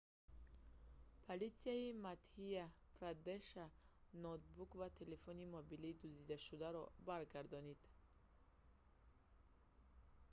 политсияи 1.25 1.97
мадҳя-прадеша 2.07 3.65
ноутбук 4.25 4.71
ва 4.79 4.87
телефони 4.99 5.51
мобилии 5.55 5.97
дуздидашударо 6.01 6.83
баргардонид 7.07 7.81